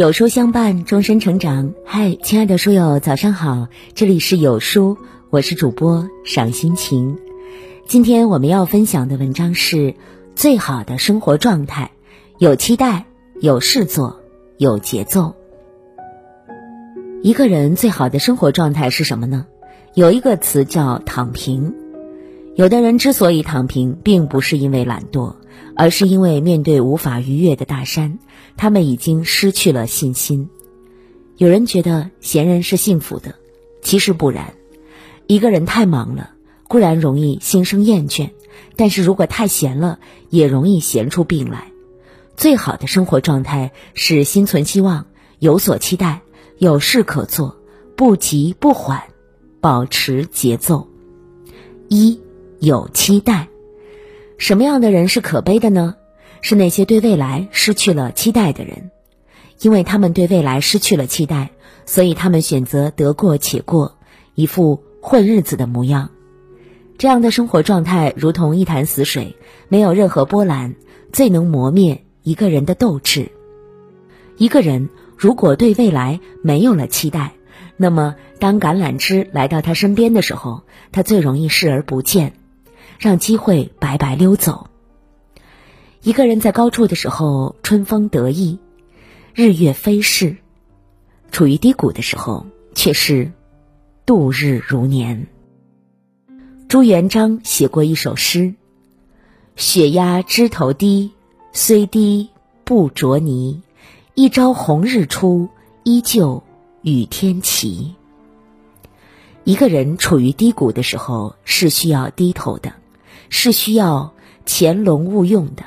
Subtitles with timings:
[0.00, 1.74] 有书相伴，终身成长。
[1.84, 3.68] 嗨，亲爱的书友，早上好！
[3.94, 4.96] 这里是有书，
[5.28, 7.18] 我是主播赏心情。
[7.86, 9.94] 今天我们要分享的文章是：
[10.34, 11.90] 最好的生活状态，
[12.38, 13.04] 有期待，
[13.42, 14.22] 有事做，
[14.56, 15.34] 有节奏。
[17.22, 19.44] 一个人最好的生活状态是什么呢？
[19.92, 21.74] 有一个词叫躺平。
[22.54, 25.34] 有的人之所以躺平，并不是因为懒惰，
[25.76, 28.18] 而是因为面对无法逾越的大山，
[28.56, 30.48] 他们已经失去了信心。
[31.36, 33.34] 有人觉得闲人是幸福的，
[33.82, 34.54] 其实不然。
[35.26, 36.30] 一个人太忙了，
[36.68, 38.30] 固然容易心生厌倦，
[38.76, 41.72] 但是如果太闲了，也容易闲出病来。
[42.36, 45.06] 最好的生活状态是心存希望，
[45.38, 46.22] 有所期待，
[46.58, 47.56] 有事可做，
[47.96, 49.02] 不急不缓，
[49.60, 50.88] 保持节奏。
[51.88, 52.20] 一。
[52.62, 53.48] 有期待，
[54.40, 55.96] 什么样的人是可悲的呢？
[56.40, 58.90] 是那些对未来失去了期待的人，
[59.60, 61.50] 因为他们对未来失去了期待，
[61.84, 63.98] 所以他们选择得过且过，
[64.34, 66.08] 一副混日子的模样。
[66.96, 69.36] 这样的生活状态如同一潭死水，
[69.68, 70.74] 没有任何波澜，
[71.12, 73.30] 最能磨灭一个人的斗志。
[74.38, 74.88] 一个人
[75.18, 77.34] 如果对未来没有了期待，
[77.76, 82.39] 那么当橄榄枝来到他身边的时候，他最容易视而不见。
[83.00, 84.68] 让机会白白溜走。
[86.02, 88.58] 一个人在高处的时候，春风得意，
[89.34, 90.36] 日月飞逝；
[91.32, 93.32] 处于低谷的时候，却是
[94.04, 95.28] 度日如年。
[96.68, 98.54] 朱元璋写过一首诗
[99.56, 101.12] ：“雪压枝头低，
[101.52, 102.28] 虽低
[102.64, 103.62] 不着泥。
[104.14, 105.48] 一朝红日出，
[105.84, 106.42] 依旧
[106.82, 107.94] 与天齐。”
[109.44, 112.74] 一个人处于低谷的时候，是需要低头的。
[113.28, 114.14] 是需要
[114.46, 115.64] 潜龙勿用的，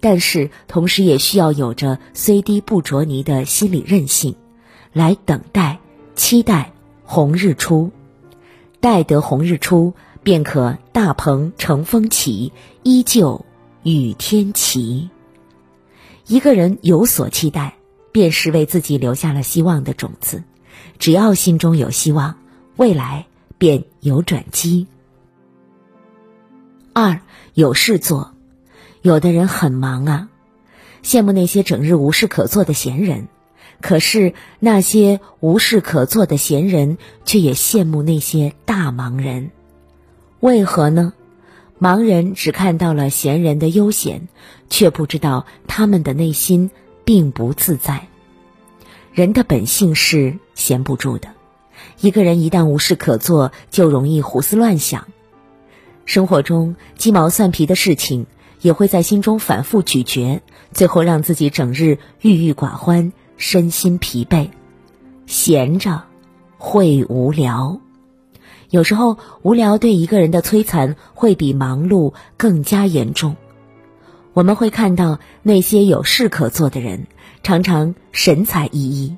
[0.00, 4.36] 但是同时也需要有着虽低不着泥的心理韧性，
[4.92, 5.80] 来等待、
[6.14, 6.72] 期待
[7.04, 7.90] 红日出，
[8.80, 12.52] 待得红日出，便可大鹏乘风起，
[12.82, 13.44] 依旧
[13.82, 15.10] 与天齐。
[16.26, 17.76] 一个人有所期待，
[18.12, 20.44] 便是为自己留下了希望的种子。
[20.98, 22.36] 只要心中有希望，
[22.76, 23.26] 未来
[23.58, 24.86] 便有转机。
[26.94, 27.20] 二
[27.54, 28.34] 有事做，
[29.02, 30.28] 有的人很忙啊，
[31.02, 33.26] 羡慕那些整日无事可做的闲人。
[33.80, 39.50] 可是那些无事可做的闲人，却也羡慕那些大忙人。
[40.38, 41.12] 为何呢？
[41.80, 44.28] 盲人只看到了闲人的悠闲，
[44.70, 46.70] 却不知道他们的内心
[47.04, 48.06] 并不自在。
[49.12, 51.30] 人的本性是闲不住的，
[52.00, 55.08] 一个人一旦无事可做，就容易胡思乱想。
[56.04, 58.26] 生活中鸡毛蒜皮的事情
[58.60, 60.42] 也会在心中反复咀嚼，
[60.72, 64.50] 最后让自己整日郁郁寡欢，身心疲惫。
[65.26, 66.04] 闲着
[66.58, 67.80] 会无聊，
[68.70, 73.36] 有时候无聊对一个人的摧残会比忙碌更加严重。
[74.34, 77.06] 我们会看到那些有事可做的人
[77.42, 79.16] 常常神采奕奕，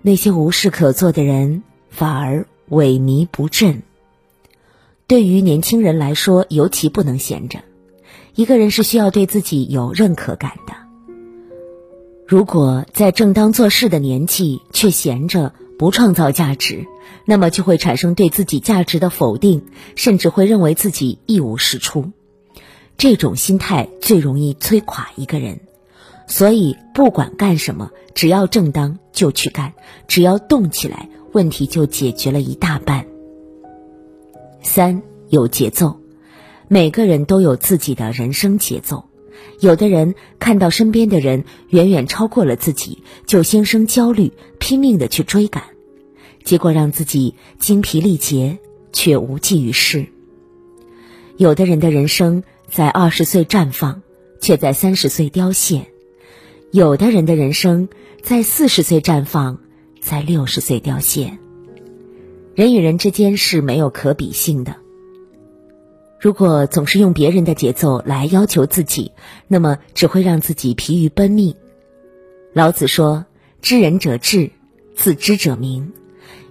[0.00, 3.82] 那些无事可做的人反而萎靡不振。
[5.06, 7.60] 对于年轻人来说，尤其不能闲着。
[8.34, 10.74] 一个人是需要对自己有认可感的。
[12.26, 16.86] 如果在正当做事的年纪却闲着不创造价值，
[17.26, 22.10] 那么就会产生对自己价值的否定，甚至会认为自己一无是处。
[22.96, 25.60] 这种心态最容易摧垮一个人。
[26.26, 29.74] 所以，不管干什么，只要正当就去干，
[30.08, 33.06] 只要动起来，问题就解决了一大半。
[34.64, 36.00] 三有节奏，
[36.66, 39.04] 每个人都有自己的人生节奏。
[39.60, 45.62] 有的人看到身边的人远远超过了自己，就心生焦虑，拼命的去追赶，
[46.42, 48.58] 结果让自己精疲力竭，
[48.92, 50.06] 却无济于事。
[51.36, 54.02] 有的人的人生在二十岁绽放，
[54.40, 55.82] 却在三十岁凋谢；
[56.72, 57.88] 有的人的人生
[58.22, 59.58] 在四十岁绽放，
[60.00, 61.43] 在六十岁凋谢。
[62.54, 64.76] 人与人之间是没有可比性的。
[66.20, 69.10] 如果总是用别人的节奏来要求自己，
[69.48, 71.56] 那么只会让自己疲于奔命。
[72.52, 73.26] 老子说
[73.60, 74.50] ：“知人者智，
[74.94, 75.92] 自知者明。”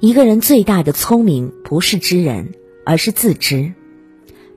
[0.00, 2.54] 一个人最大的聪明不是知人，
[2.86, 3.74] 而是自知。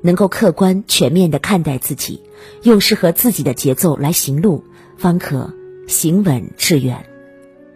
[0.01, 2.21] 能够客观全面的看待自己，
[2.61, 4.63] 用适合自己的节奏来行路，
[4.97, 5.53] 方可
[5.87, 7.05] 行稳致远。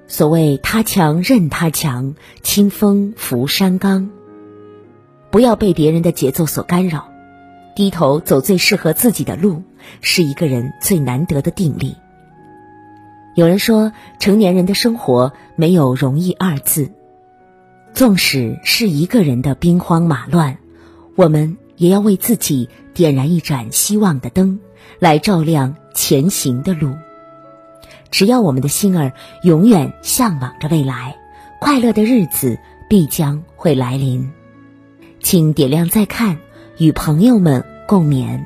[0.07, 4.09] 所谓他强任他强，清风拂山岗。
[5.29, 7.09] 不要被别人的节奏所干扰，
[7.75, 9.63] 低头走最适合自己的路，
[10.01, 11.95] 是一个人最难得的定力。
[13.35, 16.89] 有人说，成年人的生活没有容易二字。
[17.93, 20.57] 纵使是一个人的兵荒马乱，
[21.15, 24.59] 我们也要为自己点燃一盏希望的灯，
[24.99, 26.93] 来照亮前行的路。
[28.11, 29.11] 只要我们的心儿
[29.43, 31.15] 永远向往着未来，
[31.59, 32.57] 快乐的日子
[32.89, 34.31] 必将会来临。
[35.21, 36.37] 请点亮再看，
[36.77, 38.45] 与朋友们共勉。